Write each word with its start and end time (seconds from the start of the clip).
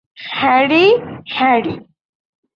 Harry, 0.31 0.85
Harry. 1.33 1.75